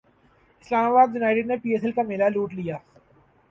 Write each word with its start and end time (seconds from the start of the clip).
اسلام 0.63 0.87
باد 0.93 1.09
یونائٹیڈ 1.15 1.45
نے 1.47 1.55
P 1.61 1.69
S 1.71 1.83
L 1.83 1.91
کا 1.91 2.03
میلہ 2.09 2.27
لوٹ 2.35 2.53
لیا 2.53 2.77